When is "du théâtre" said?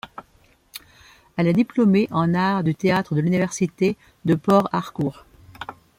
2.63-3.13